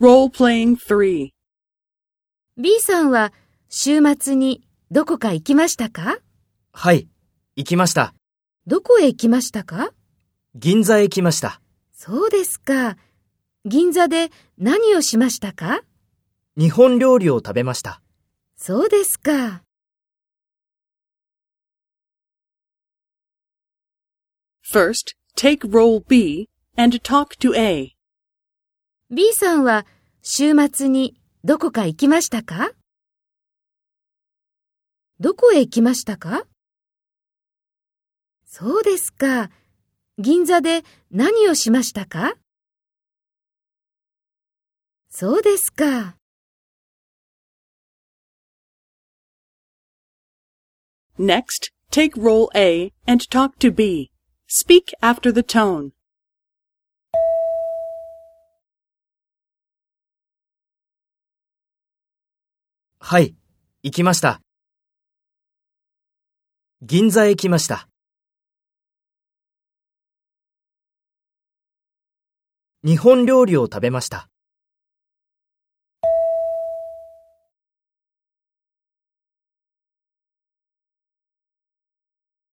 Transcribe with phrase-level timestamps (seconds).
[0.00, 1.28] Role-playing 3.
[2.56, 3.34] B さんは
[3.68, 6.16] 週末にどこか行きましたか？
[6.72, 7.06] はい、
[7.54, 8.14] 行きました。
[8.66, 9.92] どこへ行きましたか？
[10.54, 11.60] 銀座へ来ました。
[11.92, 12.96] そうですか。
[13.66, 15.82] 銀座で何をしましたか？
[16.56, 18.00] 日本料理を食べました。
[18.56, 19.64] そうですか。
[24.66, 27.92] First, take role B and talk to A.
[29.12, 29.86] B さんは
[30.22, 32.70] 週末にどこか行きましたか？
[35.18, 36.46] どこへ行きましたか？
[38.46, 39.50] そうですか。
[40.16, 42.34] 銀座で何をしましたか？
[45.08, 46.16] そうですか。
[51.18, 54.12] Next, take role A and talk to B.
[54.46, 55.90] Speak after the tone.
[63.02, 63.34] はい、
[63.82, 64.42] 行きました。
[66.82, 67.88] 銀座へ来ました。
[72.84, 74.28] 日本料理を食べました。